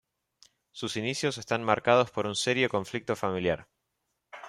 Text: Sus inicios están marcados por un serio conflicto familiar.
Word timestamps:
Sus 0.71 0.97
inicios 0.97 1.37
están 1.37 1.63
marcados 1.63 2.09
por 2.09 2.25
un 2.25 2.33
serio 2.33 2.69
conflicto 2.69 3.15
familiar. 3.15 3.67